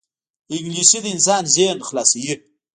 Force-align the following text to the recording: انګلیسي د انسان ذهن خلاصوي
انګلیسي 0.55 0.99
د 1.03 1.05
انسان 1.15 1.43
ذهن 1.55 1.77
خلاصوي 1.87 2.33